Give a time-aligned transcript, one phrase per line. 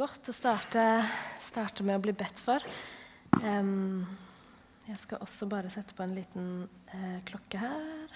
[0.00, 0.82] godt å starte,
[1.44, 2.64] starte med å bli bedt for.
[3.44, 4.06] Um,
[4.86, 6.46] jeg skal også bare sette på en liten
[6.94, 8.14] uh, klokke her.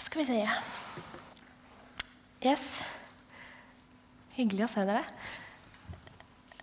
[0.00, 0.38] Skal vi se
[2.40, 2.80] Yes.
[4.38, 5.04] Hyggelig å se dere.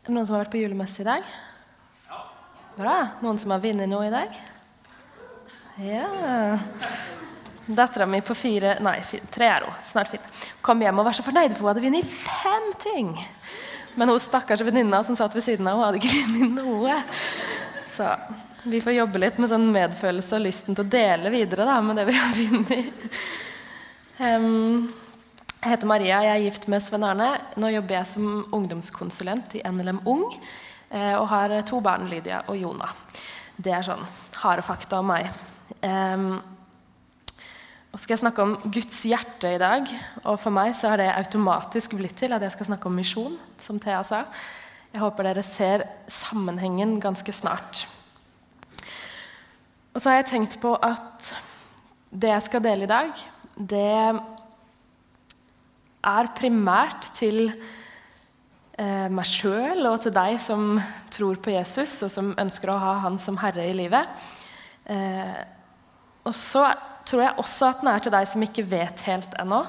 [0.01, 1.29] Er noen som har vært på julemesse i dag?
[2.77, 2.97] Bra.
[3.21, 4.41] Noen som har vunnet noe i dag?
[5.77, 6.57] Ja.
[7.67, 9.79] Dattera mi på fire Nei, fire, tre er hun.
[9.83, 10.23] Snart fire.
[10.63, 13.09] Kom hjem og var så fornøyd, for hun hadde vunnet fem ting.
[13.99, 17.01] Men hun stakkars venninna som satt ved siden av, hun hadde ikke vunnet noe.
[17.97, 18.13] Så
[18.67, 21.99] vi får jobbe litt med sånn medfølelse og lysten til å dele videre da, med
[21.99, 23.19] det vi har vunnet.
[24.17, 24.87] Um,
[25.57, 27.31] jeg heter Maria, jeg er gift med Sven Arne.
[27.59, 32.59] Nå jobber jeg som ungdomskonsulent i NLM Ung eh, og har to barn, Lydia og
[32.61, 32.91] Jona.
[33.57, 34.05] Det er sånn
[34.43, 35.31] harde fakta om meg.
[35.81, 36.37] Um,
[37.97, 39.87] og skal jeg snakke om Guds hjerte i dag.
[40.29, 43.39] Og for meg så har det automatisk blitt til at jeg skal snakke om misjon,
[43.57, 44.19] som Thea sa.
[44.93, 47.87] Jeg håper dere ser sammenhengen ganske snart.
[49.95, 51.31] Og så har jeg tenkt på at
[52.13, 53.23] det jeg skal dele i dag,
[53.57, 53.89] det
[56.05, 57.47] er primært til
[58.77, 60.75] eh, meg sjøl og til deg som
[61.17, 64.05] tror på Jesus, og som ønsker å ha han som herre i livet.
[64.85, 65.41] Eh,
[66.29, 66.67] og så
[67.07, 69.61] tror jeg også at den er til deg som ikke vet helt ennå.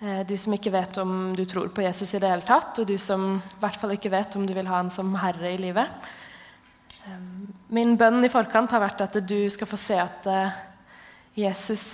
[0.00, 2.88] Eh, du som ikke vet om du tror på Jesus i det hele tatt, og
[2.88, 5.60] du som i hvert fall ikke vet om du vil ha han som herre i
[5.60, 5.88] livet.
[7.72, 10.62] Min bønn i forkant har vært at du skal få se at eh,
[11.44, 11.84] Jesus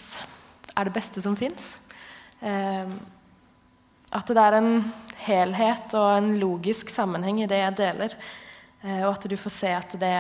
[0.75, 1.77] er det beste som fins.
[4.15, 4.73] At det er en
[5.25, 8.17] helhet og en logisk sammenheng i det jeg deler.
[8.85, 10.17] Eh, og at du får se at det,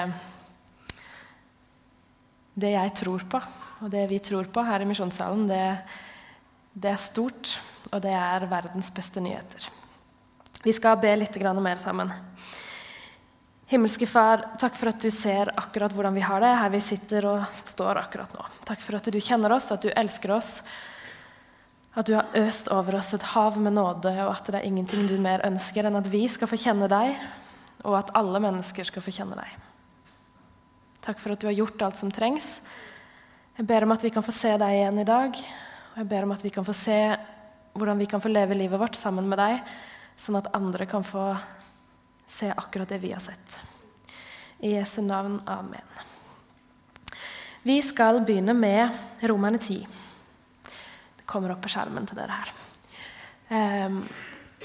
[2.56, 3.41] det jeg tror på,
[3.84, 5.64] og det vi tror på her i Misjonssalen, det,
[6.72, 7.58] det er stort,
[7.92, 9.66] og det er verdens beste nyheter.
[10.64, 12.12] Vi skal be litt mer sammen.
[13.68, 17.27] Himmelske Far, takk for at du ser akkurat hvordan vi har det her vi sitter
[17.28, 18.46] og står akkurat nå.
[18.64, 20.62] Takk for at du kjenner oss, at du elsker oss,
[21.95, 25.05] at du har øst over oss et hav med nåde, og at det er ingenting
[25.11, 27.20] du mer ønsker enn at vi skal få kjenne deg,
[27.84, 29.61] og at alle mennesker skal få kjenne deg.
[31.05, 32.56] Takk for at du har gjort alt som trengs.
[33.54, 35.36] Jeg ber om at vi kan få se deg igjen i dag,
[35.92, 36.96] og jeg ber om at vi kan få se
[37.78, 39.60] hvordan vi kan få leve livet vårt sammen med deg,
[40.18, 41.28] sånn at andre kan få
[42.26, 43.60] se akkurat det vi har sett.
[44.58, 45.38] I Jesu navn.
[45.46, 45.86] Amen.
[47.62, 52.52] Vi skal begynne med Romerne 10 Det kommer opp på skjermen til dere her.
[53.54, 54.02] Ehm,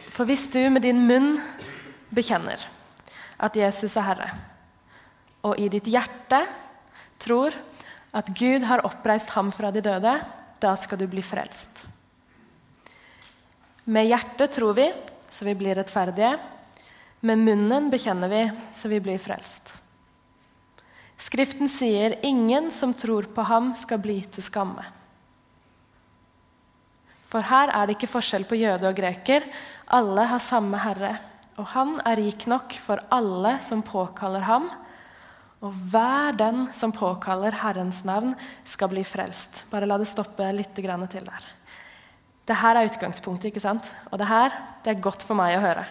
[0.09, 1.35] for hvis du med din munn
[2.09, 2.65] bekjenner
[3.37, 4.35] at Jesus er Herre,
[5.45, 6.41] og i ditt hjerte
[7.21, 7.53] tror
[8.11, 10.13] at Gud har oppreist ham fra de døde,
[10.59, 11.85] da skal du bli frelst.
[13.89, 14.87] Med hjertet tror vi,
[15.29, 16.35] så vi blir rettferdige.
[17.25, 19.75] Med munnen bekjenner vi, så vi blir frelst.
[21.19, 24.85] Skriften sier ingen som tror på ham, skal bli til skamme.
[27.29, 29.43] For her er det ikke forskjell på jøde og greker.
[29.93, 31.17] Alle har samme Herre.
[31.59, 34.69] Og han er rik nok for alle som påkaller ham.
[35.59, 38.31] Og hver den som påkaller Herrens navn,
[38.63, 39.65] skal bli frelst.
[39.71, 40.87] Bare la det stoppe litt til
[41.27, 41.47] der.
[42.47, 43.91] Det her er utgangspunktet, ikke sant?
[44.11, 44.53] Og det her
[44.83, 45.83] det er godt for meg å høre.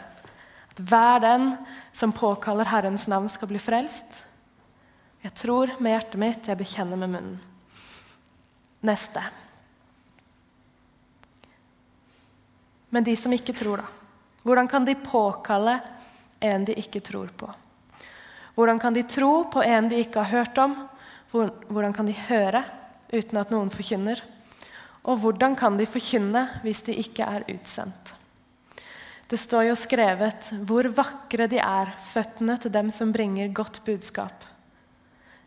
[0.72, 1.52] At hver den
[1.92, 4.24] som påkaller Herrens navn, skal bli frelst.
[5.22, 7.38] Jeg tror med hjertet mitt, jeg bekjenner med munnen.
[8.88, 9.22] Neste.
[12.90, 13.88] Men de som ikke tror, da?
[14.46, 15.80] Hvordan kan de påkalle
[16.40, 17.50] en de ikke tror på?
[18.58, 20.72] Hvordan kan de tro på en de ikke har hørt om?
[21.30, 22.64] Hvordan kan de høre
[23.12, 24.18] uten at noen forkynner?
[25.06, 28.16] Og hvordan kan de forkynne hvis de ikke er utsendt?
[29.30, 34.42] Det står jo skrevet hvor vakre de er, føttene til dem som bringer godt budskap.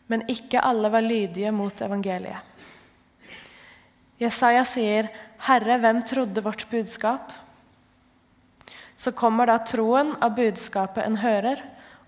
[0.07, 2.47] Men ikke alle var lydige mot evangeliet.
[4.21, 5.09] Jesaja sier,
[5.41, 7.33] 'Herre, hvem trodde vårt budskap?'
[8.95, 11.59] Så kommer da troen av budskapet en hører,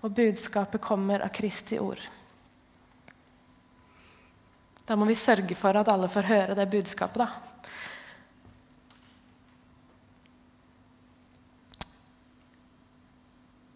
[0.04, 2.00] og budskapet kommer av Kristi ord.
[4.84, 7.30] Da må vi sørge for at alle får høre det budskapet, da.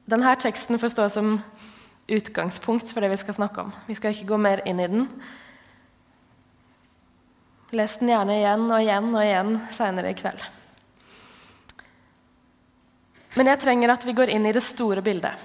[0.08, 1.34] Denne teksten får stå som
[2.08, 3.74] utgangspunkt for det vi skal snakke om.
[3.88, 5.08] Vi skal ikke gå mer inn i den.
[7.76, 10.40] Les den gjerne igjen og igjen og igjen seinere i kveld.
[13.36, 15.36] Men jeg trenger at vi går inn i det store bildet.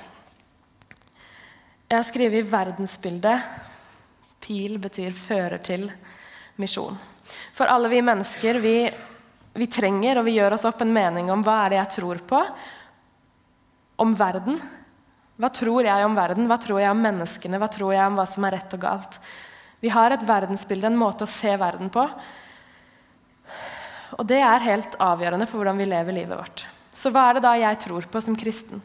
[1.94, 3.42] Jeg har skrevet verdensbildet.
[4.42, 5.92] Pil betyr 'fører til
[6.58, 6.98] misjon'.
[7.54, 8.92] For alle vi mennesker vi
[9.54, 12.18] vi trenger, og vi gjør oss opp en mening om hva er det jeg tror
[12.18, 12.40] på
[14.02, 14.58] om verden.
[15.38, 16.48] Hva tror jeg om verden?
[16.48, 17.60] Hva tror jeg om menneskene?
[17.62, 19.20] Hva tror jeg om hva som er rett og galt?
[19.80, 22.08] Vi har et verdensbilde, en måte å se verden på.
[24.18, 26.66] Og det er helt avgjørende for hvordan vi lever livet vårt.
[26.92, 28.82] Så hva er det da jeg tror på som kristen?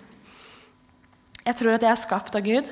[1.46, 2.69] Jeg tror at jeg er skapt av Gud.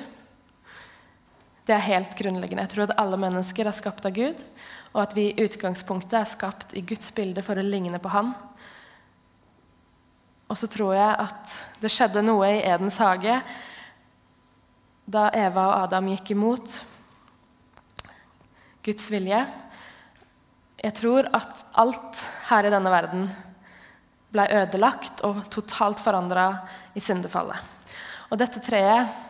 [1.67, 2.63] Det er helt grunnleggende.
[2.63, 4.39] Jeg tror at alle mennesker er skapt av Gud,
[4.93, 8.31] og at vi i utgangspunktet er skapt i Guds bilde for å ligne på Han.
[10.47, 13.41] Og så tror jeg at det skjedde noe i Edens hage
[15.07, 16.79] da Eva og Adam gikk imot
[18.87, 19.43] Guds vilje.
[20.79, 23.27] Jeg tror at alt her i denne verden
[24.31, 26.49] ble ødelagt og totalt forandra
[26.95, 27.59] i syndefallet.
[28.31, 29.26] Og dette treet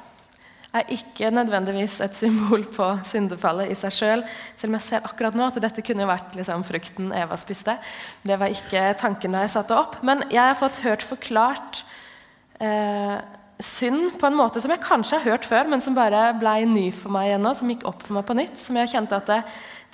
[0.80, 4.08] er ikke nødvendigvis et symbol på syndefallet i seg sjøl.
[4.08, 4.26] Selv,
[4.58, 7.78] selv om jeg ser akkurat nå at dette kunne vært liksom, frukten Eva spiste.
[8.24, 10.00] Det var ikke tanken da jeg satte opp.
[10.08, 11.84] Men jeg har fått hørt forklart
[12.64, 13.18] eh,
[13.64, 16.88] synd på en måte som jeg kanskje har hørt før, men som bare ble ny
[16.96, 18.60] for meg igjen nå, som gikk opp for meg på nytt.
[18.62, 19.40] Som jeg kjente at det,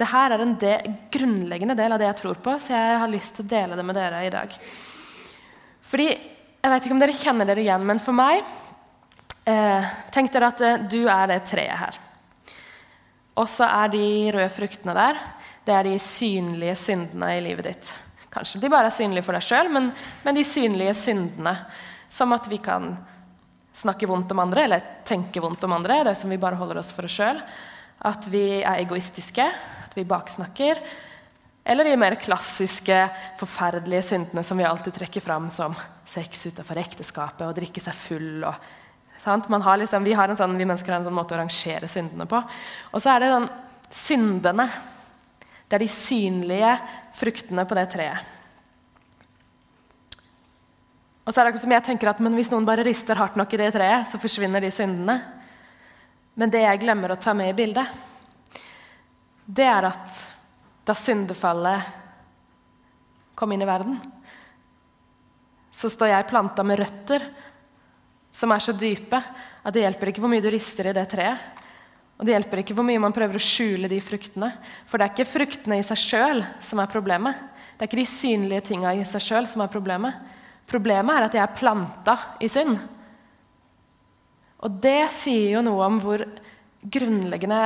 [0.02, 3.14] det her er en del, grunnleggende del av det jeg tror på, så jeg har
[3.14, 4.60] lyst til å dele det med dere i dag.
[5.94, 6.14] Fordi,
[6.64, 8.40] Jeg vet ikke om dere kjenner dere igjen, men for meg
[10.14, 12.00] tenk dere at eh, du er det treet her.
[13.36, 14.06] Og så er de
[14.36, 15.20] røde fruktene der
[15.64, 17.92] det er de synlige syndene i livet ditt.
[18.34, 19.92] Kanskje de bare er synlige for deg sjøl, men,
[20.26, 21.54] men, de synlige syndene.
[22.14, 22.92] Som at vi kan
[23.74, 26.02] snakke vondt om andre, eller tenke vondt om andre.
[26.10, 27.40] Det som vi bare holder oss for oss sjøl.
[28.04, 29.48] At vi er egoistiske,
[29.86, 30.84] at vi baksnakker.
[31.64, 33.00] Eller de mer klassiske,
[33.40, 38.44] forferdelige syndene som vi alltid trekker fram, som sex utenfor ekteskapet, og drikke seg full
[38.44, 38.83] og
[39.24, 42.42] har liksom, vi, har sånn, vi, mennesker har en sånn måte å rangere syndene på.
[42.92, 43.50] Og så er det sånn
[43.94, 44.68] syndene.
[45.68, 46.74] Det er de synlige
[47.16, 48.32] fruktene på det treet.
[51.24, 53.62] Og så er det som jeg tenker at Hvis noen bare rister hardt nok i
[53.62, 55.22] det treet, så forsvinner de syndene.
[56.36, 57.88] Men det jeg glemmer å ta med i bildet,
[59.46, 60.24] det er at
[60.84, 62.02] da syndefallet
[63.38, 63.98] kom inn i verden,
[65.74, 67.26] så står jeg planta med røtter
[68.34, 69.20] som er så dype
[69.64, 71.52] at det hjelper ikke hvor mye du rister i det treet.
[72.18, 74.52] Og det hjelper ikke hvor mye man prøver å skjule de fruktene.
[74.90, 77.38] For det er ikke fruktene i seg sjøl som er problemet.
[77.74, 80.20] Det er ikke de synlige tinga i seg sjøl som er problemet.
[80.70, 82.78] Problemet er at jeg er planta i synd.
[84.64, 86.24] Og det sier jo noe om hvor
[86.94, 87.66] grunnleggende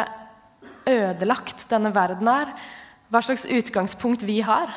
[0.88, 2.54] ødelagt denne verden er.
[3.12, 4.72] Hva slags utgangspunkt vi har.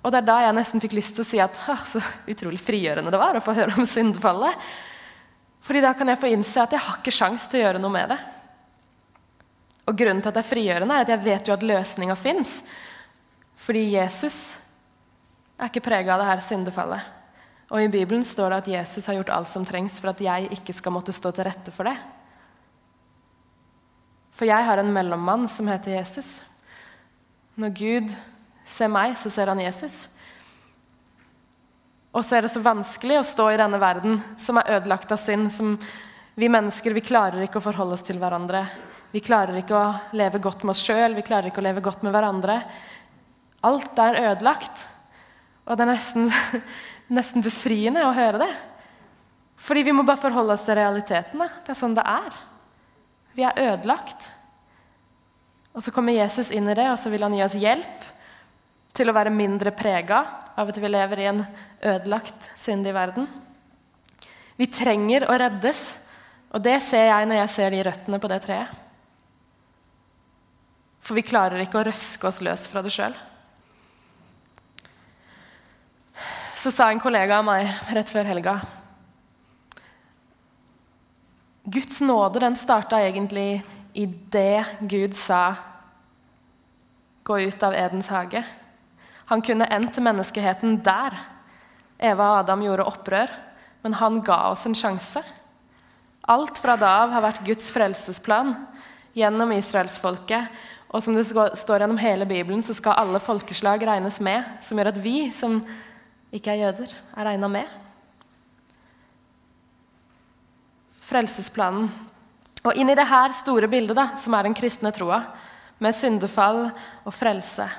[0.00, 1.56] Og det er da jeg nesten fikk lyst til å si at
[1.90, 2.00] så
[2.30, 4.68] utrolig frigjørende det var å få høre om syndefallet.
[5.60, 7.92] Fordi da kan jeg få innse at jeg har ikke sjans til å gjøre noe
[7.92, 8.20] med det.
[9.90, 12.60] Og grunnen til at det er frigjørende, er at jeg vet jo at løsninga fins.
[13.60, 14.38] Fordi Jesus
[15.60, 17.16] er ikke prega av det her syndefallet.
[17.70, 20.48] Og i Bibelen står det at Jesus har gjort alt som trengs for at jeg
[20.56, 21.94] ikke skal måtte stå til rette for det.
[24.34, 26.38] For jeg har en mellommann som heter Jesus.
[27.60, 28.14] Når Gud
[28.70, 30.04] ser meg, så ser han Jesus.
[32.10, 35.20] Og så er det så vanskelig å stå i denne verden som er ødelagt av
[35.22, 35.52] synd.
[35.54, 35.76] som
[36.34, 38.64] Vi mennesker vi klarer ikke å forholde oss til hverandre.
[39.10, 42.02] Vi klarer ikke å leve godt med oss sjøl, vi klarer ikke å leve godt
[42.06, 42.60] med hverandre.
[43.66, 44.86] Alt er ødelagt.
[45.66, 46.30] Og det er nesten,
[47.18, 48.52] nesten befriende å høre det.
[49.60, 51.50] Fordi vi må bare forholde oss til realitetene.
[51.66, 52.38] Det er sånn det er.
[53.36, 54.30] Vi er ødelagt.
[55.76, 58.08] Og så kommer Jesus inn i det, og så vil han gi oss hjelp
[58.96, 60.20] til å være mindre prega
[60.58, 61.40] av at vi lever i en
[61.92, 63.28] ødelagt, syndig verden.
[64.60, 65.94] Vi trenger å reddes,
[66.50, 68.78] og det ser jeg når jeg ser de røttene på det treet.
[71.00, 73.16] For vi klarer ikke å røske oss løs fra det sjøl.
[76.60, 78.58] Så sa en kollega av meg rett før helga
[81.70, 83.62] Guds nåde den starta egentlig
[84.32, 85.56] det Gud sa
[87.24, 88.44] 'gå ut av Edens hage'.
[89.30, 91.14] Han kunne endt menneskeheten der.
[92.00, 93.30] Eva og Adam gjorde opprør,
[93.84, 95.22] men han ga oss en sjanse.
[96.30, 98.56] Alt fra da av har vært Guds frelsesplan
[99.16, 100.50] gjennom israelsfolket.
[100.90, 104.90] Og som det står gjennom hele Bibelen, så skal alle folkeslag regnes med, som gjør
[104.90, 105.60] at vi som
[106.34, 107.76] ikke er jøder, er regna med.
[111.06, 111.86] Frelsesplanen.
[112.66, 115.22] Og inn i det her store bildet, da, som er den kristne troa,
[115.80, 116.66] med syndefall
[117.06, 117.70] og frelse,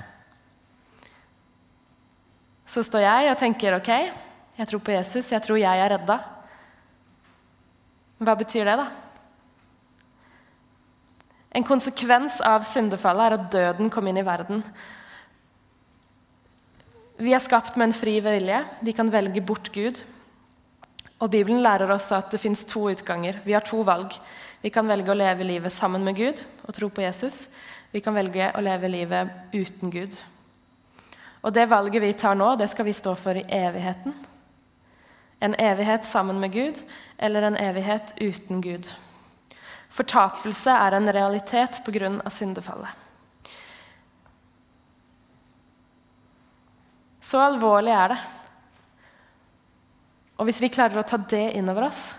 [2.72, 3.90] så står jeg og tenker ok,
[4.56, 6.18] jeg tror på Jesus, jeg tror jeg er redda.
[8.22, 8.88] Hva betyr det, da?
[11.52, 14.62] En konsekvens av syndefallet er at døden kom inn i verden.
[17.20, 18.62] Vi er skapt med en fri vilje.
[18.86, 20.00] Vi kan velge bort Gud.
[21.22, 23.42] Og Bibelen lærer oss at det fins to utganger.
[23.44, 24.16] Vi har to valg.
[24.64, 27.50] Vi kan velge å leve livet sammen med Gud og tro på Jesus.
[27.92, 30.16] Vi kan velge å leve livet uten Gud.
[31.42, 34.14] Og det valget vi tar nå, det skal vi stå for i evigheten.
[35.42, 36.82] En evighet sammen med Gud
[37.18, 38.92] eller en evighet uten Gud.
[39.92, 42.30] Fortapelse er en realitet pga.
[42.30, 42.90] syndefallet.
[47.22, 48.22] Så alvorlig er det.
[50.38, 52.16] Og hvis vi klarer å ta det innover oss,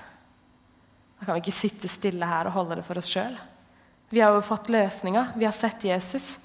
[1.19, 3.35] da kan vi ikke sitte stille her og holde det for oss sjøl.
[4.13, 5.33] Vi har jo fått løsninga.
[5.37, 6.39] Vi har sett Jesus.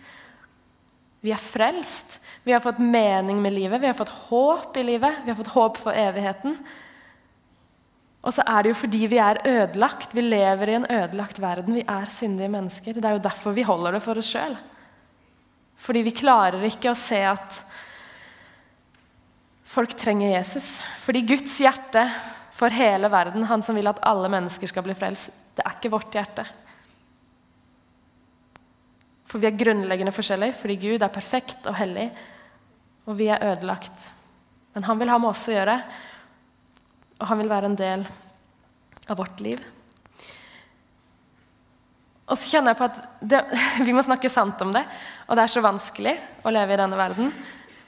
[1.26, 2.20] Vi er frelst.
[2.46, 5.56] Vi har fått mening med livet, vi har fått håp i livet, vi har fått
[5.56, 6.56] håp for evigheten.
[8.28, 10.16] Og så er det jo fordi vi er ødelagt.
[10.16, 11.78] Vi lever i en ødelagt verden.
[11.78, 12.98] Vi er syndige mennesker.
[12.98, 14.56] Det er jo derfor vi holder det for oss sjøl.
[15.78, 17.62] Fordi vi klarer ikke å se at
[19.68, 20.78] Folk trenger Jesus.
[21.04, 22.06] Fordi Guds hjerte
[22.56, 25.92] for hele verden, han som vil at alle mennesker skal bli frelst, det er ikke
[25.92, 26.46] vårt hjerte.
[29.28, 32.08] For vi er grunnleggende forskjellige, fordi Gud er perfekt og hellig,
[33.08, 34.12] og vi er ødelagt.
[34.76, 35.80] Men han vil ha med oss å gjøre,
[37.18, 38.06] og han vil være en del
[39.08, 39.64] av vårt liv.
[42.28, 43.44] Og så kjenner jeg på at det,
[43.88, 44.84] Vi må snakke sant om det,
[45.28, 47.32] og det er så vanskelig å leve i denne verden.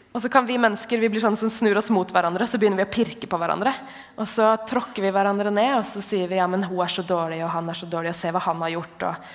[0.10, 2.82] Og så kan vi mennesker vi blir sånn som snur oss mot hverandre, så begynner
[2.82, 3.76] vi å pirke på hverandre.
[4.18, 7.06] Og så tråkker vi hverandre ned, og så sier vi ja, men hun er så
[7.06, 9.30] dårlig, og han er så dårlig, og se hva han har gjort, og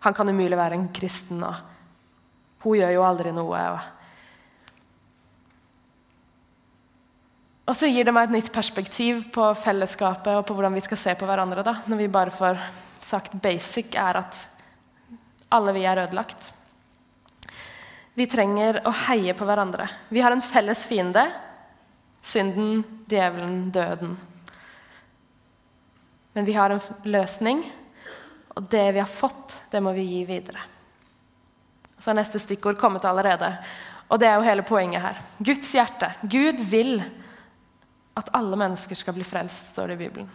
[0.00, 1.54] han kan umulig være en kristen, og
[2.64, 3.64] hun gjør jo aldri noe.
[3.74, 3.80] og
[7.70, 10.98] Og så gir det meg et nytt perspektiv på fellesskapet og på hvordan vi skal
[10.98, 11.62] se på hverandre.
[11.62, 12.58] da, Når vi bare får
[13.04, 14.48] sagt basic, er at
[15.50, 16.52] alle vi er ødelagt.
[18.14, 19.86] Vi trenger å heie på hverandre.
[20.10, 21.22] Vi har en felles fiende.
[22.22, 24.18] Synden, djevelen, døden.
[26.34, 27.64] Men vi har en løsning,
[28.56, 30.62] og det vi har fått, det må vi gi videre.
[32.00, 33.52] Så er neste stikkord kommet allerede.
[34.10, 35.20] Og det er jo hele poenget her.
[35.38, 36.10] Guds hjerte.
[36.22, 36.98] Gud vil
[38.18, 40.30] at alle mennesker skal bli frelst, står det i Bibelen.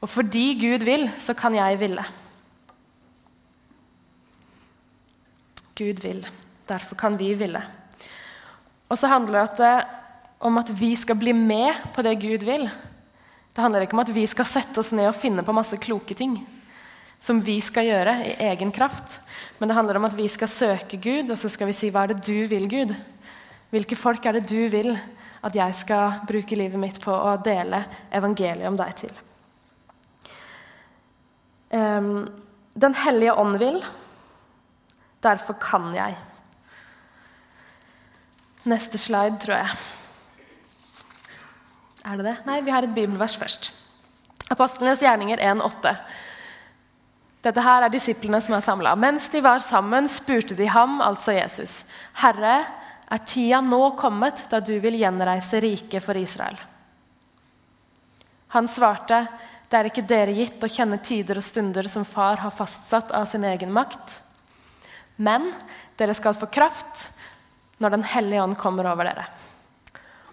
[0.00, 2.04] Og fordi Gud vil, så kan jeg ville.
[5.80, 6.22] Gud vil.
[6.68, 7.62] Derfor kan vi ville.
[8.90, 9.74] Og så handler det
[10.40, 12.68] om at vi skal bli med på det Gud vil.
[13.50, 16.16] Det handler ikke om at vi skal sette oss ned og finne på masse kloke
[16.16, 16.38] ting
[17.20, 19.20] som vi skal gjøre i egen kraft.
[19.58, 22.06] Men det handler om at vi skal søke Gud, og så skal vi si hva
[22.06, 22.94] er det du vil, Gud?
[23.70, 24.94] Hvilke folk er det du vil
[25.40, 29.12] at jeg skal bruke livet mitt på å dele evangeliet om deg til?
[31.70, 32.26] Um,
[32.74, 33.78] den hellige ånd vil.
[35.22, 36.16] Derfor kan jeg.
[38.68, 39.76] Neste slide, tror jeg.
[42.04, 42.34] Er det det?
[42.48, 43.70] Nei, vi har et bibelvers først.
[44.50, 45.94] Apostlenes gjerninger 1,8.
[47.40, 48.92] Dette her er disiplene som er samla.
[49.00, 51.84] Mens de var sammen, spurte de ham, altså Jesus,
[52.20, 52.58] Herre,
[53.10, 56.58] er tida nå kommet da du vil gjenreise riket for Israel?
[58.54, 59.24] Han svarte,
[59.70, 63.28] det er ikke dere gitt å kjenne tider og stunder som far har fastsatt av
[63.30, 64.18] sin egen makt.
[65.22, 65.52] Men
[65.98, 67.10] dere skal få kraft
[67.80, 69.24] når Den hellige ånd kommer over dere.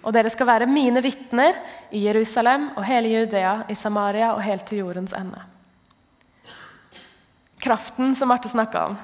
[0.03, 1.55] Og dere skal være mine vitner
[1.95, 5.39] i Jerusalem og hele Judea, i Samaria og helt til jordens ende.
[7.59, 8.97] Kraften som Marte snakka om.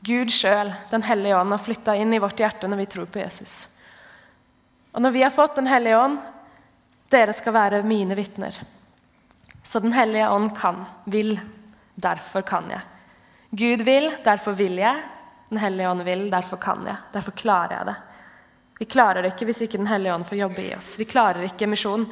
[0.00, 3.18] Gud sjøl, Den hellige ånd, har flytta inn i vårt hjerte når vi tror på
[3.18, 3.66] Jesus.
[4.92, 6.18] Og når vi har fått Den hellige ånd,
[7.10, 8.54] dere skal være mine vitner.
[9.64, 11.40] Så Den hellige ånd kan, vil.
[11.94, 12.80] Derfor kan jeg.
[13.50, 15.02] Gud vil, derfor vil jeg.
[15.50, 16.96] Den hellige ånd vil, derfor kan jeg.
[17.12, 17.96] Derfor klarer jeg det.
[18.78, 20.92] Vi klarer det ikke hvis ikke Den hellige ånd får jobbe i oss.
[20.98, 22.06] Vi klarer ikke misjon.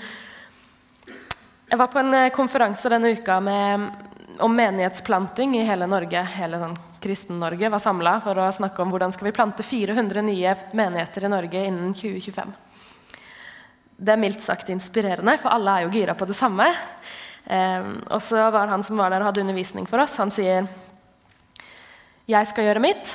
[1.70, 3.86] Jeg var på en eh, konferanse denne uka med,
[4.40, 6.22] om menighetsplanting i hele Norge.
[6.36, 10.54] Hele sånn Kristen-Norge var samla for å snakke om hvordan skal vi plante 400 nye
[10.76, 12.54] menigheter i Norge innen 2025.
[13.96, 16.66] Det er mildt sagt inspirerende, for alle er jo gira på det samme.
[17.44, 20.66] Eh, og så var han som var der og hadde undervisning for oss, han sier
[22.26, 23.12] jeg skal gjøre mitt,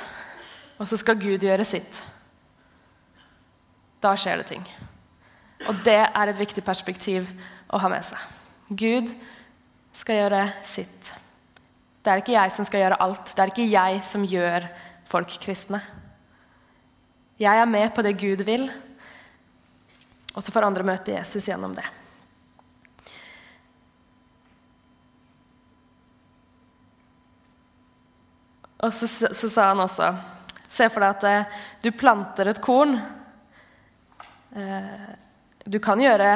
[0.80, 2.00] og så skal Gud gjøre sitt.
[4.00, 4.64] Da skjer det ting.
[5.68, 7.28] Og det er et viktig perspektiv
[7.68, 8.24] å ha med seg.
[8.72, 9.12] Gud
[9.96, 11.12] skal gjøre sitt.
[12.02, 13.32] Det er ikke jeg som skal gjøre alt.
[13.32, 14.66] Det er ikke jeg som gjør
[15.08, 15.82] folk kristne.
[17.40, 18.68] Jeg er med på det Gud vil,
[20.32, 21.86] og så får andre møte Jesus gjennom det.
[28.82, 30.08] Og så, så, sa han også
[30.72, 32.96] Se for deg at eh, du planter et korn
[34.52, 35.12] Eh,
[35.64, 36.32] du kan gjøre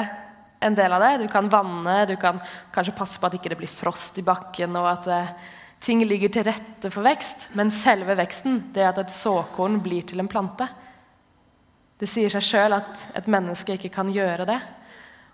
[0.66, 1.12] en del av det.
[1.24, 2.40] Du kan vanne, du kan
[2.74, 5.34] kanskje passe på at det ikke blir frost i bakken, og at eh,
[5.84, 7.50] ting ligger til rette for vekst.
[7.58, 10.68] Men selve veksten, det at et såkorn blir til en plante
[11.96, 14.58] Det sier seg sjøl at et menneske ikke kan gjøre det.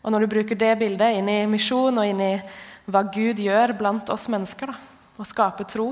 [0.02, 2.34] Og når du bruker det bildet inn i misjon og inn i
[2.86, 4.76] hva Gud gjør blant oss mennesker, da,
[5.18, 5.88] og skaper tro,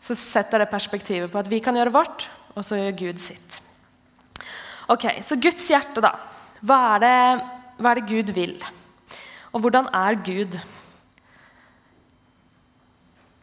[0.00, 3.60] så setter det perspektivet på at vi kan gjøre vårt, og så gjør Gud sitt.
[4.88, 6.14] Ok, Så Guds hjerte, da.
[6.64, 7.18] Hva er det,
[7.78, 8.56] hva er det Gud vil?
[9.54, 10.58] Og hvordan er Gud?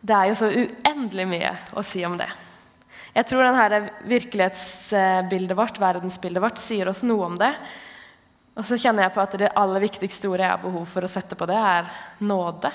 [0.06, 2.30] Det er jo så uendelig mye å si om det.
[3.16, 7.54] Jeg tror denne virkelighetsbildet vårt, verdensbildet vårt sier oss noe om det.
[8.56, 11.12] Og så kjenner jeg på at det aller viktigste ordet jeg har behov for å
[11.12, 11.88] sette på det, er
[12.24, 12.72] nåde.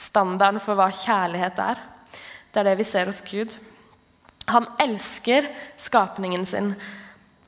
[0.00, 1.82] Standarden for hva kjærlighet er.
[2.50, 3.58] Det er det vi ser hos Gud.
[4.50, 5.46] Han elsker
[5.78, 6.72] skapningen sin.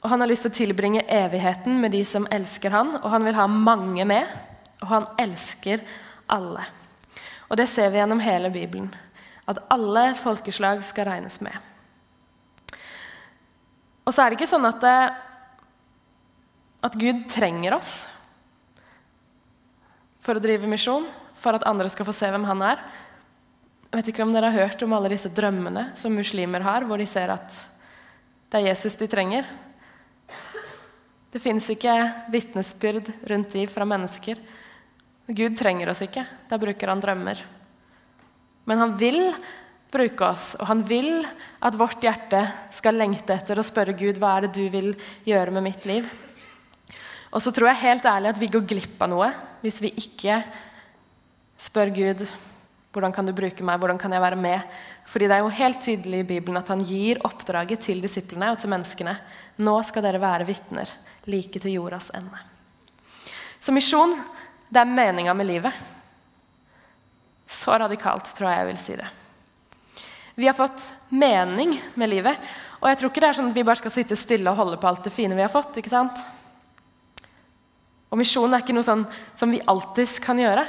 [0.03, 3.23] Og han har lyst til å tilbringe evigheten med de som elsker han, og han
[3.27, 4.31] vil ha mange med.
[4.83, 5.85] Og han elsker
[6.27, 6.65] alle.
[7.47, 8.91] Og det ser vi gjennom hele Bibelen.
[9.47, 11.55] At alle folkeslag skal regnes med.
[14.03, 14.97] Og så er det ikke sånn at, det,
[16.83, 17.93] at Gud trenger oss
[20.23, 21.07] for å drive misjon,
[21.39, 22.83] for at andre skal få se hvem han er.
[23.91, 26.99] Jeg vet ikke om dere har hørt om alle disse drømmene som muslimer har, hvor
[26.99, 27.63] de ser at
[28.51, 29.47] det er Jesus de trenger.
[31.33, 31.93] Det fins ikke
[32.33, 34.37] vitnesbyrd rundt de fra mennesker.
[35.33, 36.27] Gud trenger oss ikke.
[36.51, 37.41] Da bruker han drømmer.
[38.69, 39.21] Men han vil
[39.93, 41.25] bruke oss, og han vil
[41.65, 44.93] at vårt hjerte skal lengte etter å spørre Gud hva er det du vil
[45.29, 46.07] gjøre med mitt liv.
[47.33, 50.41] Og så tror jeg helt ærlig at vi går glipp av noe hvis vi ikke
[51.61, 52.25] spør Gud
[52.93, 53.79] hvordan kan du bruke meg?
[53.81, 54.73] Hvordan kan jeg være med?
[55.09, 58.59] Fordi det er jo helt tydelig i Bibelen at han gir oppdraget til disiplene og
[58.61, 59.15] til menneskene.
[59.65, 60.93] Nå skal dere være vitner
[61.31, 62.39] like til jordas ende.
[63.63, 64.17] Så misjon,
[64.69, 65.73] det er meninga med livet.
[67.47, 69.11] Så radikalt tror jeg jeg vil si det.
[70.35, 72.39] Vi har fått mening med livet.
[72.81, 74.79] Og jeg tror ikke det er sånn at vi bare skal sitte stille og holde
[74.81, 75.77] på alt det fine vi har fått.
[75.79, 76.19] ikke sant?
[78.11, 79.05] Og misjon er ikke noe sånn
[79.39, 80.65] som vi alltid kan gjøre.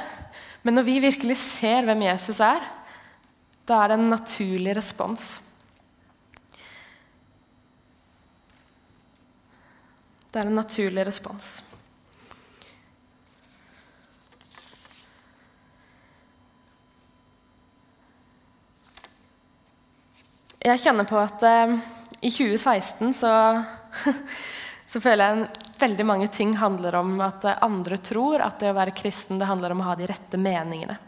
[0.64, 2.62] Men når vi virkelig ser hvem Jesus er,
[3.68, 5.38] da er det en naturlig respons.
[10.34, 11.48] Det er en naturlig respons.
[20.58, 21.76] Jeg kjenner på at eh,
[22.18, 23.30] i 2016 så,
[24.90, 28.78] så føler jeg at veldig mange ting handler om at andre tror at det å
[28.80, 30.98] være kristen det handler om å ha de rette meningene.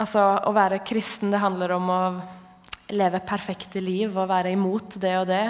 [0.00, 2.00] Altså, Å være kristen det handler om å
[2.96, 5.44] leve perfekte liv og være imot det og det.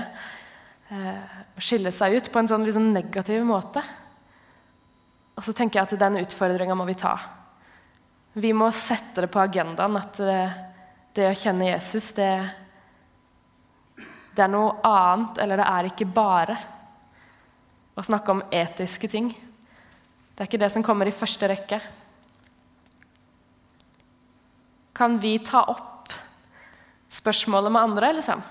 [0.90, 1.18] Eh,
[1.62, 3.82] skille seg ut på en sånn liksom negativ måte.
[5.38, 7.14] Og så tenker jeg at den utfordringa må vi ta.
[8.34, 10.40] Vi må sette det på agendaen at det,
[11.14, 12.32] det å kjenne Jesus, det,
[14.34, 16.58] det er noe annet, eller det er ikke bare
[17.94, 19.30] å snakke om etiske ting.
[20.34, 21.78] Det er ikke det som kommer i første rekke.
[24.98, 26.10] Kan vi ta opp
[27.10, 28.42] spørsmålet med andre, liksom?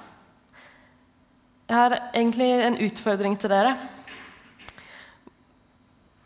[1.69, 3.75] Jeg har egentlig en utfordring til dere.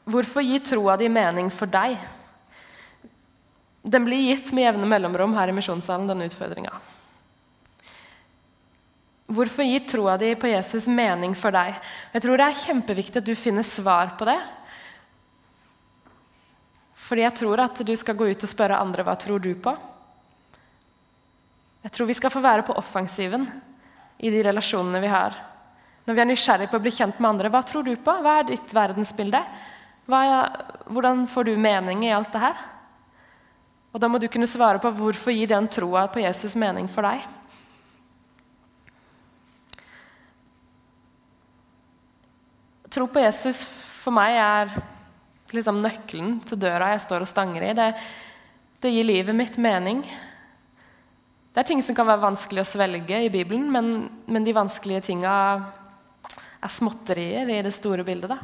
[0.08, 1.98] Hvorfor gi troa di mening for deg?
[3.84, 6.72] Den blir gitt med jevne mellomrom her i misjonssalen, denne utfordringa.
[9.34, 11.76] Hvorfor gir troa di på Jesus mening for deg?
[12.16, 14.40] Jeg tror det er kjempeviktig at du finner svar på det.
[17.04, 19.76] Fordi jeg tror at du skal gå ut og spørre andre hva tror du på.
[21.84, 23.50] Jeg tror vi skal få være på offensiven
[24.24, 25.36] i de relasjonene vi har.
[26.08, 28.16] Når vi er nysgjerrige på å bli kjent med andre, hva tror du på?
[28.24, 29.40] Hva er ditt verdensbilde?
[30.08, 30.56] Er,
[30.92, 32.58] hvordan får du mening i alt det her?
[33.94, 37.06] Og Da må du kunne svare på hvorfor gir den troa på Jesus mening for
[37.06, 37.22] deg.
[42.94, 43.64] Tro på Jesus
[44.04, 44.74] for meg er
[45.54, 47.72] liksom nøkkelen til døra jeg står og stanger i.
[47.78, 47.88] Det,
[48.82, 50.02] det, gir livet mitt mening.
[51.54, 55.04] Det er ting som kan være vanskelig å svelge i Bibelen, men, men de vanskelige
[55.12, 55.34] tinga
[56.64, 58.34] er småtterier i det store bildet.
[58.34, 58.40] Da.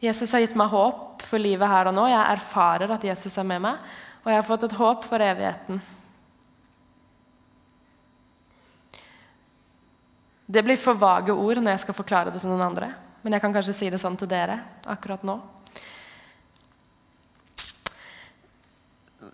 [0.00, 2.06] Jesus har gitt meg håp for livet her og nå.
[2.08, 3.84] Jeg erfarer at Jesus er med meg,
[4.22, 5.82] og jeg har fått et håp for evigheten.
[10.48, 12.94] Det blir for vage ord når jeg skal forklare det til noen andre.
[13.20, 15.36] Men jeg kan kanskje si det sånn til dere akkurat nå.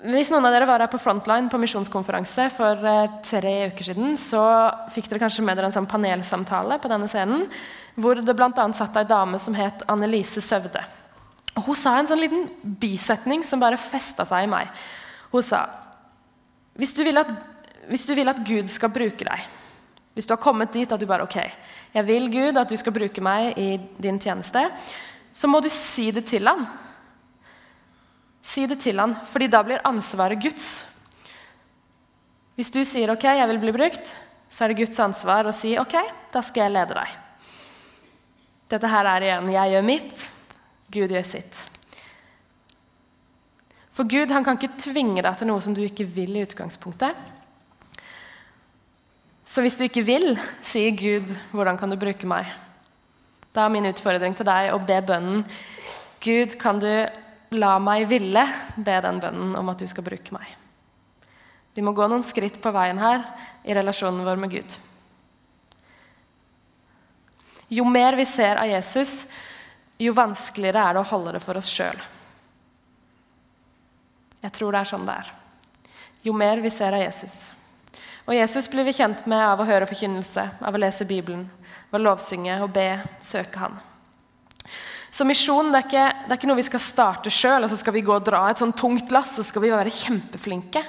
[0.03, 4.17] Hvis noen av dere var her på Frontline på misjonskonferanse for eh, tre uker siden,
[4.21, 4.43] så
[4.93, 7.47] fikk dere kanskje med dere en sånn panelsamtale på denne scenen,
[7.95, 8.67] hvor det bl.a.
[8.77, 10.83] satt ei dame som het Annelise Søvde.
[11.55, 12.49] Og hun sa en sånn liten
[12.81, 14.73] bisetning som bare festa seg i meg.
[15.33, 15.67] Hun sa
[16.75, 17.29] hvis du, at,
[17.87, 19.45] hvis du vil at Gud skal bruke deg,
[20.15, 21.39] hvis du har kommet dit at du bare ok,
[21.95, 24.67] jeg vil Gud at du skal bruke meg i din tjeneste,
[25.35, 26.67] så må du si det til han.
[28.45, 30.85] Si det til han, fordi da blir ansvaret Guds.
[32.55, 34.17] Hvis du sier 'OK, jeg vil bli brukt',
[34.51, 35.95] så er det Guds ansvar å si 'OK,
[36.33, 37.17] da skal jeg lede deg'.
[38.69, 40.29] Dette her er igjen 'jeg gjør mitt,
[40.91, 41.65] Gud gjør sitt'.
[43.95, 47.15] For Gud han kan ikke tvinge deg til noe som du ikke vil i utgangspunktet.
[49.45, 52.53] Så hvis du ikke vil, sier Gud 'Hvordan kan du bruke meg?'
[53.55, 55.45] Da er min utfordring til deg å be bønnen
[56.21, 57.07] 'Gud, kan du
[57.55, 58.43] La meg ville
[58.75, 60.49] be den bønnen om at du skal bruke meg.
[61.75, 63.23] Vi må gå noen skritt på veien her
[63.67, 64.77] i relasjonen vår med Gud.
[67.75, 69.25] Jo mer vi ser av Jesus,
[69.99, 71.99] jo vanskeligere er det å holde det for oss sjøl.
[74.45, 75.33] Jeg tror det er sånn det er.
[76.27, 77.38] Jo mer vi ser av Jesus.
[78.25, 81.49] Og Jesus blir vi kjent med av å høre forkynnelse, av å lese Bibelen,
[81.90, 82.88] av å lovsynge og be,
[83.21, 83.77] søke Han.
[85.14, 87.77] Så misjon det er, ikke, det er ikke noe vi skal starte sjøl, og så
[87.79, 90.83] skal vi gå og dra et sånn tungt lass så skal vi være kjempeflinke.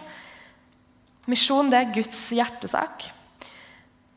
[1.30, 3.06] Misjon det er Guds hjertesak.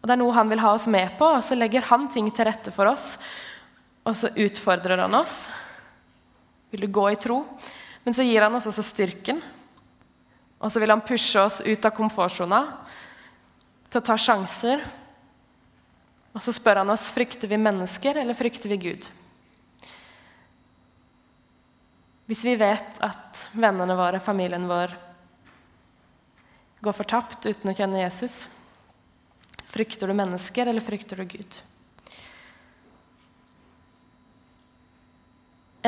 [0.00, 2.30] Og Det er noe han vil ha oss med på, og så legger han ting
[2.32, 3.18] til rette for oss.
[4.08, 5.50] Og så utfordrer han oss.
[6.72, 7.42] Vil du gå i tro?
[8.06, 9.42] Men så gir han oss også styrken.
[10.56, 12.64] Og så vil han pushe oss ut av komfortsona
[13.90, 14.80] til å ta sjanser.
[16.32, 19.12] Og så spør han oss frykter vi mennesker eller frykter vi Gud.
[22.28, 24.92] Hvis vi vet at vennene våre, familien vår,
[26.84, 28.42] går fortapt uten å kjenne Jesus,
[29.72, 31.56] frykter du mennesker, eller frykter du Gud?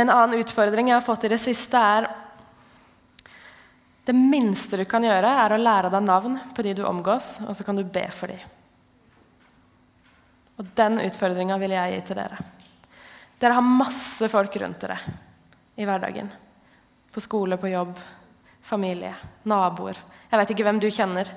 [0.00, 2.08] En annen utfordring jeg har fått i det siste, er
[4.08, 7.52] det minste du kan gjøre, er å lære deg navn på de du omgås, og
[7.52, 8.40] så kan du be for dem.
[10.56, 12.46] Og Den utfordringa vil jeg gi til dere.
[13.36, 15.28] Dere har masse folk rundt dere
[15.80, 16.30] i hverdagen.
[17.10, 17.96] På skole, på jobb,
[18.62, 19.14] familie,
[19.48, 19.98] naboer.
[20.30, 21.30] Jeg vet ikke hvem du kjenner.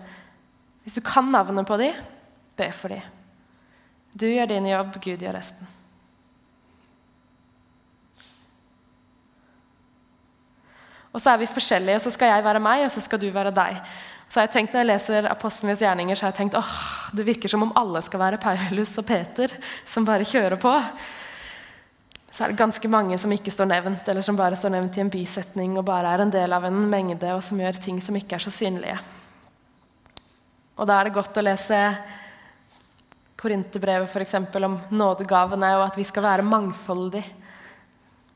[0.84, 2.01] Hvis du kan navnet på dem,
[2.60, 3.06] be for dem.
[4.13, 5.69] Du gjør din jobb, Gud gjør resten.
[11.13, 13.29] Og så er vi forskjellige, og så skal jeg være meg, og så skal du
[13.34, 13.79] være deg.
[14.34, 16.77] Så jeg tenkt, Når jeg leser apostlenes gjerninger, så har jeg tenkt åh,
[17.13, 19.51] det virker som om alle skal være Paulus og Peter,
[19.86, 20.73] som bare kjører på
[22.33, 25.03] så er det ganske mange som ikke står nevnt, eller som bare står nevnt i
[25.03, 28.17] en bisetning og bare er en del av en mengde, og som gjør ting som
[28.17, 28.97] ikke er så synlige.
[30.73, 31.79] Og da er det godt å lese
[33.37, 34.33] Korinterbrevet f.eks.
[34.65, 37.27] om nådegavene, og at vi skal være mangfoldige.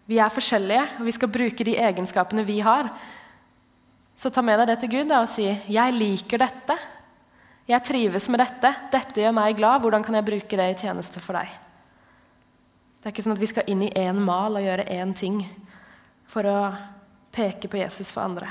[0.07, 2.93] Vi er forskjellige, og vi skal bruke de egenskapene vi har.
[4.17, 6.77] Så ta med deg det til Gud da, og si 'Jeg liker dette'.
[7.67, 8.75] 'Jeg trives med dette.
[8.91, 9.81] Dette gjør meg glad.
[9.81, 11.66] Hvordan kan jeg bruke det i tjeneste for deg?'
[13.08, 15.38] Det er ikke sånn at vi skal inn i én mal og gjøre én ting
[16.28, 16.56] for å
[17.32, 18.50] peke på Jesus for andre.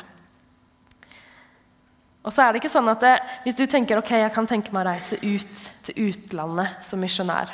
[2.25, 3.11] Og så er det ikke sånn at det,
[3.45, 7.53] Hvis du tenker ok, jeg kan tenke meg å reise ut til utlandet som misjonær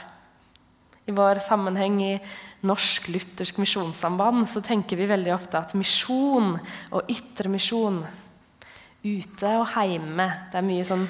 [1.11, 2.13] I vår sammenheng i
[2.71, 6.55] Norsk-luthersk misjonssamband så tenker vi veldig ofte at misjon
[6.95, 7.99] og ytre misjon
[9.03, 10.31] Ute og heime.
[10.55, 11.09] Det er mye sånn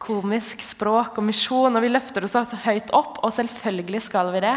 [0.00, 1.76] komisk språk og misjon.
[1.76, 4.56] Og vi løfter oss så høyt opp, og selvfølgelig skal vi det.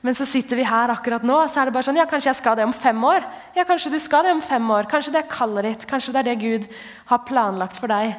[0.00, 2.30] Men så sitter vi her akkurat nå, og så er det bare sånn Ja, kanskje
[2.30, 3.26] jeg skal det om fem år?
[3.56, 4.88] Ja, kanskje du skal det om fem år.
[4.88, 5.86] Kanskje det er kallet ditt.
[5.90, 6.68] Kanskje det er det Gud
[7.10, 8.14] har planlagt for deg.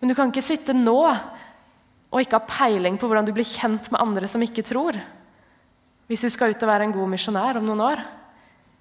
[0.00, 1.00] Men du kan ikke sitte nå
[2.10, 4.98] og ikke ha peiling på hvordan du blir kjent med andre som ikke tror.
[6.10, 8.06] Hvis du skal ut og være en god misjonær om noen år.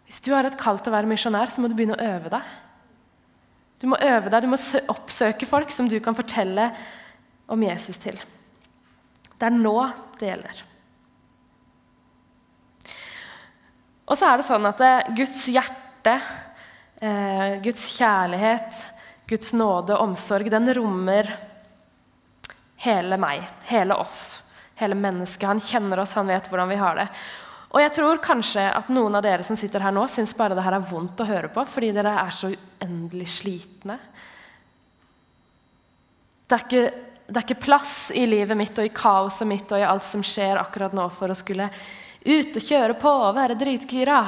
[0.09, 2.31] Hvis du har et kall til å være misjonær, så må du begynne å øve
[2.33, 2.55] deg.
[3.79, 4.57] Du må øve deg, du må
[4.91, 6.71] oppsøke folk som du kan fortelle
[7.49, 8.17] om Jesus til.
[9.37, 9.77] Det er nå
[10.19, 10.65] det gjelder.
[14.09, 16.15] Og så er det sånn at eh, Guds hjerte,
[16.97, 18.79] eh, Guds kjærlighet,
[19.29, 21.29] Guds nåde og omsorg, den rommer
[22.81, 24.39] hele meg, hele oss,
[24.79, 25.45] hele mennesket.
[25.45, 27.07] Han kjenner oss, han vet hvordan vi har det.
[27.69, 30.65] Og jeg tror kanskje at noen av dere som sitter her nå, syns bare det
[30.65, 33.99] her er vondt å høre på fordi dere er så uendelig slitne.
[36.49, 36.85] Det er, ikke,
[37.29, 40.23] det er ikke plass i livet mitt og i kaoset mitt og i alt som
[40.25, 41.69] skjer akkurat nå, for å skulle
[42.25, 44.19] ut og kjøre på og være dritgira.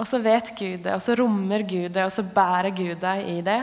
[0.00, 3.26] Og så vet Gud det, og så rommer Gud det, og så bærer Gud deg
[3.28, 3.60] i det.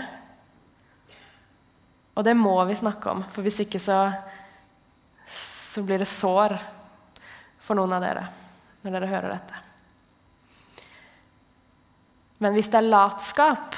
[2.17, 3.99] Og det må vi snakke om, for hvis ikke så,
[5.27, 6.55] så blir det sår
[7.61, 8.27] for noen av dere
[8.85, 9.63] når dere hører dette.
[12.37, 13.75] Men hvis det er latskap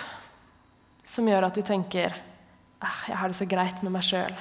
[1.07, 2.13] som gjør at du tenker
[2.83, 4.35] ah, jeg har det så greit med meg sjøl,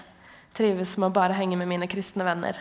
[0.54, 2.58] trives med å bare henge med mine kristne venner,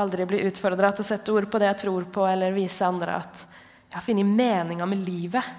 [0.00, 3.20] aldri bli utfordra til å sette ord på det jeg tror på, eller vise andre
[3.20, 3.46] at
[3.86, 5.54] jeg har funnet meninga med livet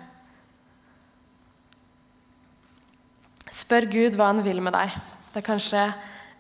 [3.58, 4.92] Spør Gud hva han vil med deg.
[5.32, 5.84] Det er kanskje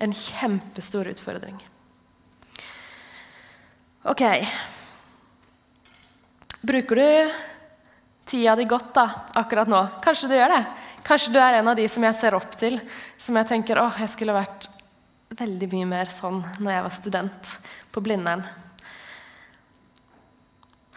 [0.03, 1.55] en kjempestor utfordring.
[4.07, 4.23] Ok.
[6.67, 7.33] Bruker du
[8.27, 9.05] tida di godt da,
[9.39, 9.81] akkurat nå?
[10.03, 10.61] Kanskje du gjør det.
[11.07, 12.79] Kanskje du er en av de som jeg ser opp til,
[13.17, 14.67] som jeg tenker åh, jeg skulle vært
[15.37, 17.53] veldig mye mer sånn når jeg var student
[17.91, 18.43] på Blindern.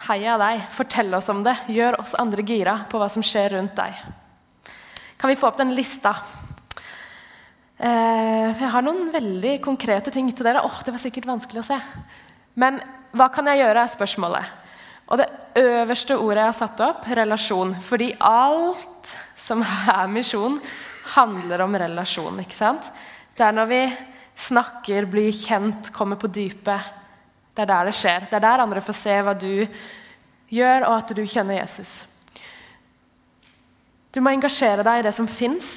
[0.07, 0.63] Heia deg.
[0.73, 1.55] Fortell oss om det.
[1.69, 3.99] Gjør oss andre gira på hva som skjer rundt deg.
[5.21, 6.15] Kan vi få opp den lista?
[7.77, 10.63] Eh, jeg har noen veldig konkrete ting til dere.
[10.65, 11.77] Åh, det var sikkert vanskelig å se.
[12.57, 12.81] Men
[13.13, 14.57] hva kan jeg gjøre, er spørsmålet.
[15.11, 15.27] Og det
[15.59, 17.75] øverste ordet jeg har satt opp, relasjon.
[17.83, 20.59] Fordi alt som er misjon,
[21.15, 22.39] handler om relasjon.
[22.41, 22.89] ikke sant?
[23.35, 23.81] Det er når vi
[24.35, 26.93] snakker, blir kjent, kommer på dypet.
[27.55, 28.27] Det er der det skjer.
[28.29, 29.67] Det er der andre får se hva du
[30.51, 32.01] gjør, og at du kjenner Jesus.
[34.11, 35.71] Du må engasjere deg i det som fins.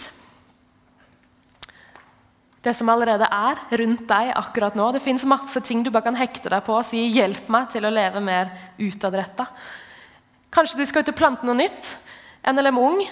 [2.65, 4.89] Det som allerede er rundt deg akkurat nå.
[4.95, 7.85] Det fins masse ting du bare kan hekte deg på og si 'hjelp meg til
[7.85, 9.47] å leve mer utadretta'.
[10.51, 11.97] Kanskje du skal ut og plante noe nytt.
[12.47, 13.05] NLM Ung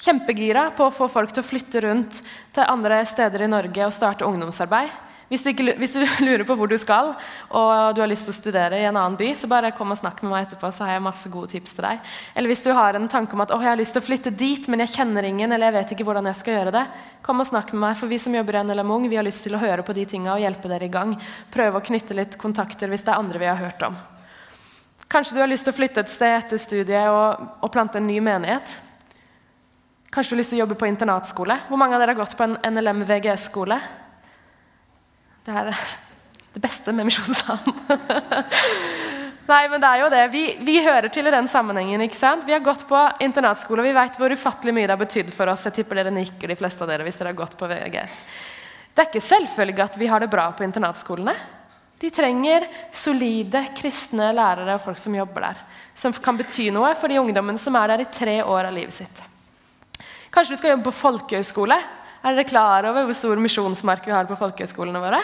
[0.00, 2.20] kjempegira på å få folk til å flytte rundt
[2.54, 5.02] til andre steder i Norge og starte ungdomsarbeid.
[5.30, 7.14] Hvis du, ikke, hvis du, lurer på hvor du skal,
[7.48, 9.98] og du har lyst til å studere i en annen by, så bare kom og
[9.98, 12.12] snakk med meg etterpå, så har jeg masse gode tips til deg.
[12.36, 14.68] Eller hvis du har en tanke om at jeg har lyst til å flytte dit,
[14.70, 16.84] men jeg kjenner ingen, eller jeg vet ikke hvordan jeg skal gjøre det,
[17.24, 19.46] kom og snakk med meg, for vi som jobber i NLM Ung, vi har lyst
[19.48, 21.16] til å høre på de tinga og hjelpe dere i gang.
[21.54, 23.96] Prøve å knytte litt kontakter hvis det er andre vi har hørt om.
[25.08, 28.06] Kanskje du har lyst til å flytte et sted etter studiet og, og plante en
[28.08, 28.76] ny menighet.
[30.14, 31.56] Kanskje du har lyst til å jobbe på internatskole.
[31.66, 33.80] Hvor mange av dere har gått på en NLM VGS-skole?
[35.42, 35.72] Det er
[36.54, 37.80] det beste med Misjonssalen.
[39.50, 40.22] Nei, men det er jo det.
[40.32, 42.04] Vi, vi, hører til i den sammenhengen.
[42.06, 42.46] ikke sant?
[42.46, 45.50] Vi har gått på internatskole, og vi vet hvor ufattelig mye det har betydd for
[45.50, 45.66] oss.
[45.66, 48.16] Jeg tipper dere nikker, de fleste av dere, hvis dere har gått på VGS.
[48.94, 51.34] Det er ikke selvfølgelig at vi har det bra på internatskolene.
[52.00, 55.62] De trenger solide kristne lærere og folk som jobber der.
[55.98, 59.02] Som kan bety noe for de ungdommene som er der i tre år av livet
[59.02, 59.24] sitt.
[60.34, 61.76] Kanskje du skal jobbe på folkehøyskole?
[62.24, 65.20] Er dere klar over hvor stor misjonsmark vi har på folkehøyskolene våre?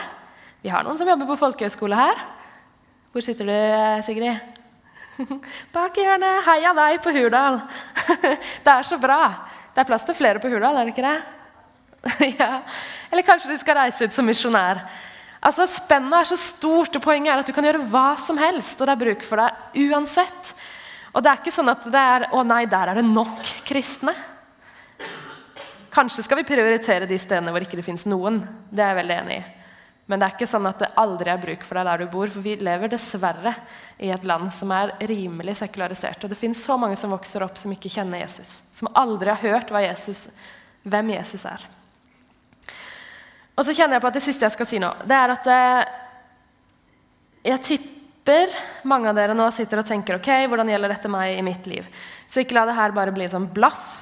[0.62, 2.20] Vi har noen som jobber på folkehøyskole her.
[3.10, 3.56] Hvor sitter du,
[4.06, 4.38] Sigrid?
[5.74, 6.44] Bak i hjørnet.
[6.46, 7.58] Heia deg på Hurdal!
[8.64, 9.18] det er så bra.
[9.74, 12.30] Det er plass til flere på Hurdal, er det ikke det?
[12.38, 12.52] ja.
[13.10, 14.84] Eller kanskje du skal reise ut som misjonær.
[15.42, 18.78] Altså, Spennet er så stort, og poenget er at du kan gjøre hva som helst,
[18.78, 20.54] og det er bruk for deg uansett.
[21.10, 24.14] Og det er ikke sånn at det er 'Å nei, der er det nok kristne'.
[25.90, 28.38] Kanskje skal vi prioritere de stedene hvor ikke det fins noen.
[28.70, 29.48] Det er jeg veldig enig i.
[30.10, 32.30] Men det er ikke sånn at det aldri er bruk for deg der du bor.
[32.30, 33.52] For vi lever dessverre
[34.02, 36.24] i et land som er rimelig sekularisert.
[36.26, 38.56] Og det fins så mange som vokser opp som ikke kjenner Jesus.
[38.74, 40.26] Som aldri har hørt Jesus,
[40.82, 41.62] hvem Jesus er.
[43.54, 45.48] Og så kjenner jeg på at det siste jeg skal si nå, det er at
[45.52, 45.94] eh,
[47.50, 48.54] jeg tipper
[48.88, 51.86] mange av dere nå sitter og tenker ok, hvordan gjelder dette meg i mitt liv?
[52.26, 53.98] Så ikke la det her bare bli sånn blaff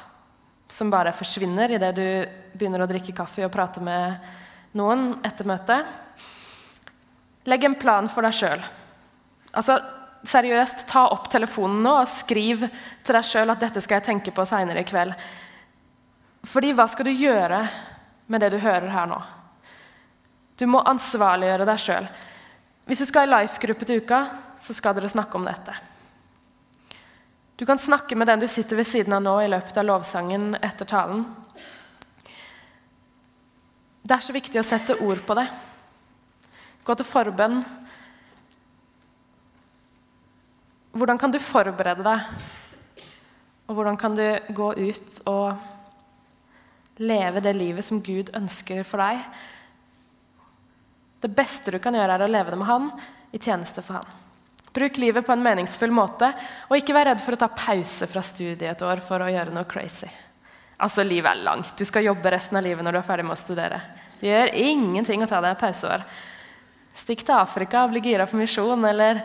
[0.68, 2.09] som bare forsvinner idet du
[2.52, 5.87] begynner å drikke kaffe og prate med noen etter møtet.
[7.48, 8.64] Legg en plan for deg sjøl.
[9.57, 9.78] Altså,
[10.28, 14.35] seriøst, ta opp telefonen nå og skriv til deg sjøl at dette skal jeg tenke
[14.37, 15.16] på seinere i kveld.
[16.48, 17.62] Fordi hva skal du gjøre
[18.28, 19.18] med det du hører her nå?
[20.59, 22.09] Du må ansvarliggjøre deg sjøl.
[22.88, 24.24] Hvis du skal i life-gruppe til uka,
[24.61, 25.74] så skal dere snakke om dette.
[27.59, 30.53] Du kan snakke med den du sitter ved siden av nå i løpet av lovsangen
[30.62, 31.25] etter talen.
[34.07, 35.49] Det er så viktig å sette ord på det.
[36.87, 37.59] Gå til forbønn.
[40.94, 42.31] Hvordan kan du forberede deg?
[43.66, 49.27] Og hvordan kan du gå ut og leve det livet som Gud ønsker for deg?
[51.27, 52.90] Det beste du kan gjøre, er å leve det med Han
[53.35, 54.28] i tjeneste for Han.
[54.74, 56.31] Bruk livet på en meningsfull måte,
[56.68, 59.54] og ikke vær redd for å ta pause fra studiet et år for å gjøre
[59.54, 60.11] noe crazy.
[60.78, 61.74] Altså, Livet er langt.
[61.78, 63.81] Du skal jobbe resten av livet når du er ferdig med å studere.
[64.20, 66.04] Det gjør ingenting å ta deg et pauseår.
[66.98, 69.22] Stikk til Afrika og bli gira på misjon, eller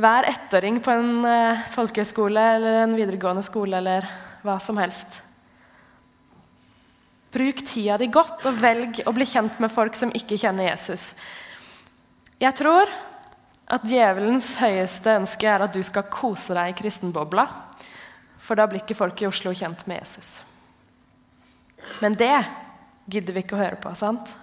[0.00, 4.06] Vær ettåring på en uh, folkehøyskole eller en videregående skole eller
[4.42, 5.18] hva som helst.
[7.32, 11.12] Bruk tida di godt, og velg å bli kjent med folk som ikke kjenner Jesus.
[12.40, 12.88] Jeg tror
[13.72, 17.46] at djevelens høyeste ønske er at du skal kose deg i kristenbobla.
[18.42, 20.42] For da blir ikke folk i Oslo kjent med Jesus.
[22.02, 22.34] Men det
[23.10, 24.34] gidder vi ikke å høre på, sant?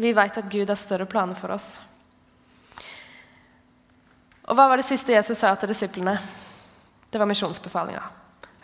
[0.00, 1.78] Vi veit at Gud har større planer for oss.
[4.50, 6.16] Og hva var det siste Jesus sa til disiplene?
[7.10, 8.02] Det var misjonsbefalinga.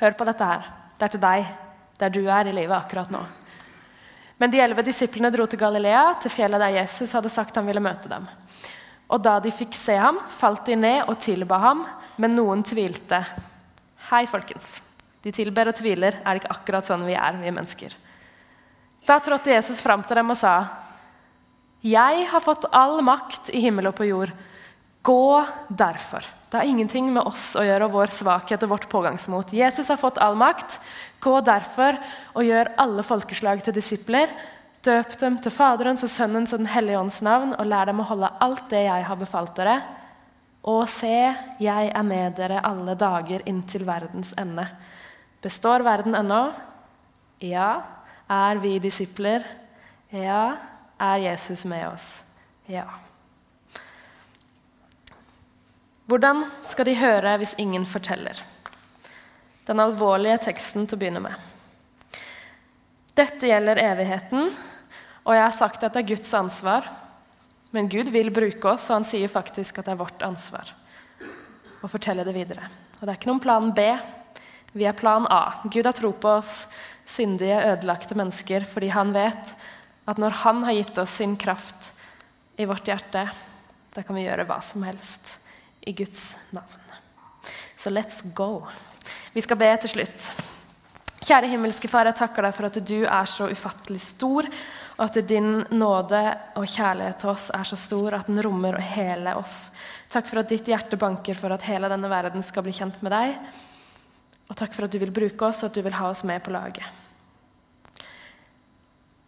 [0.00, 0.70] Hør på dette her.
[0.98, 1.50] Det er til deg,
[2.00, 3.22] der du er i livet akkurat nå.
[4.36, 7.80] Men de elleve disiplene dro til Galilea, til fjellet der Jesus hadde sagt han ville
[7.80, 8.26] møte dem.
[9.06, 11.84] Og da de fikk se ham, falt de ned og tilba ham,
[12.18, 13.20] men noen tvilte.
[14.10, 14.80] Hei, folkens.
[15.22, 16.18] De tilber og tviler.
[16.22, 17.94] Er det ikke akkurat sånn vi er, vi mennesker?
[19.06, 20.66] Da trådte Jesus fram til dem og sa,
[21.82, 24.32] 'Jeg har fått all makt i himmel og på jord.'
[25.02, 26.24] Gå derfor.
[26.50, 29.52] Det har ingenting med oss å gjøre og vår svakhet og vårt pågangsmot.
[29.52, 30.80] Jesus har fått all makt.
[31.20, 31.98] Gå derfor
[32.34, 34.30] og gjør alle folkeslag til disipler.
[34.86, 38.06] Døp dem til Faderens og Sønnens og Den hellige ånds navn, og lær dem å
[38.06, 39.80] holde alt det jeg har befalt dere.
[40.66, 41.16] Og se,
[41.62, 44.66] jeg er med dere alle dager inntil verdens ende.
[45.42, 46.40] Består verden ennå?
[47.42, 47.70] Ja.
[48.30, 49.42] Er vi disipler?
[50.14, 50.56] Ja.
[51.02, 52.06] Er Jesus med oss?
[52.70, 52.86] Ja.
[56.06, 58.38] Hvordan skal de høre hvis ingen forteller?
[59.66, 61.34] Den alvorlige teksten til å begynne med.
[63.16, 64.50] Dette gjelder evigheten,
[65.26, 66.86] og jeg har sagt at det er Guds ansvar.
[67.74, 70.70] Men Gud vil bruke oss, og han sier faktisk at det er vårt ansvar
[71.82, 72.70] å fortelle det videre.
[72.96, 73.88] Og det er ikke noen plan B.
[74.76, 75.66] Vi er plan A.
[75.66, 76.68] Gud har tro på oss
[77.06, 79.52] syndige, ødelagte mennesker fordi han vet
[80.06, 81.92] at når han har gitt oss sin kraft
[82.56, 83.26] i vårt hjerte,
[83.94, 85.36] da kan vi gjøre hva som helst
[85.86, 86.82] i Guds navn.
[87.76, 88.66] Så let's go.
[89.34, 90.30] Vi skal be til slutt.
[91.26, 94.46] Kjære himmelske Far, jeg takker deg for at du er så ufattelig stor,
[94.96, 96.20] og at din nåde
[96.56, 99.68] og kjærlighet til oss er så stor at den rommer og hele oss.
[100.12, 103.12] Takk for at ditt hjerte banker for at hele denne verden skal bli kjent med
[103.12, 103.34] deg.
[104.48, 106.40] Og takk for at du vil bruke oss, og at du vil ha oss med
[106.44, 106.86] på laget.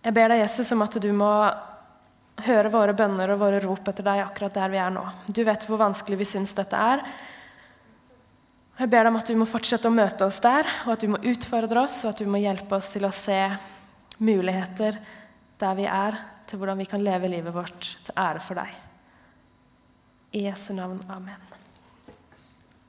[0.06, 1.32] Jeg ber deg, Jesus, om at du må
[2.46, 5.02] høre våre bønner og våre rop etter deg akkurat der vi er nå.
[5.26, 7.02] Du vet hvor vanskelig vi syns dette er.
[8.78, 11.10] Jeg ber deg om at du må fortsette å møte oss der, og at du
[11.12, 13.40] må utfordre oss, og at du må hjelpe oss til å se
[14.22, 14.96] muligheter
[15.60, 16.18] der vi er,
[16.48, 18.74] til hvordan vi kan leve livet vårt til ære for deg.
[20.32, 21.02] I Jesu navn.
[21.10, 21.57] Amen.